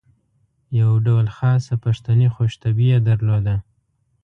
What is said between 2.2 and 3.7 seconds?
خوش طبعي یې درلوده.